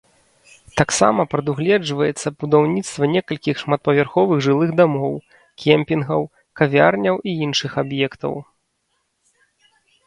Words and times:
Таксама 0.79 1.21
прадугледжваецца 1.33 2.27
будаўніцтва 2.43 3.03
некалькіх 3.17 3.55
шматпавярховых 3.65 4.37
жылых 4.49 4.69
дамоў, 4.81 5.13
кемпінгаў, 5.67 6.21
кавярняў 6.63 7.15
і 7.33 7.37
іншых 7.47 7.71
аб'ектаў. 7.85 8.33